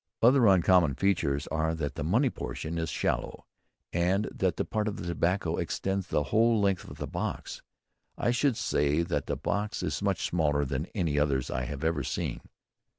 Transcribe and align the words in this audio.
Other 0.23 0.47
uncommon 0.47 0.95
features 0.95 1.45
are 1.51 1.75
that 1.75 1.93
the 1.93 2.03
money 2.03 2.31
portion 2.31 2.79
is 2.79 2.89
shallow, 2.89 3.45
and 3.93 4.25
that 4.33 4.57
the 4.57 4.65
part 4.65 4.87
for 4.87 4.93
the 4.93 5.05
tobacco 5.05 5.57
extends 5.57 6.07
the 6.07 6.23
whole 6.33 6.59
length 6.59 6.89
of 6.89 6.97
the 6.97 7.05
box. 7.05 7.61
I 8.17 8.31
should 8.31 8.57
say 8.57 9.03
that 9.03 9.27
the 9.27 9.37
box 9.37 9.83
is 9.83 10.01
much 10.01 10.25
smaller 10.25 10.65
than 10.65 10.87
any 10.95 11.19
others 11.19 11.51
I 11.51 11.65
have 11.65 11.83
ever 11.83 12.01
seen." 12.03 12.41